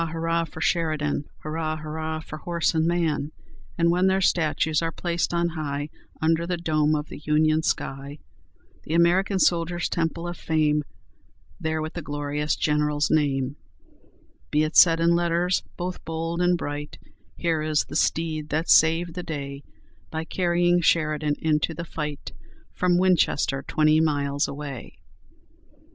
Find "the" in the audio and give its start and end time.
6.47-6.57, 7.09-7.19, 8.81-8.95, 11.93-12.01, 17.85-17.95, 19.13-19.21, 21.75-21.85